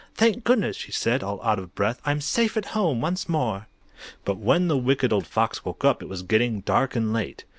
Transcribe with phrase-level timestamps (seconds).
[0.15, 3.67] "Thank goodness!" she said, all out of breath, "I'm safe at home once more!"
[4.25, 7.45] But when the Wicked Old Fox woke up, It was getting dark and late.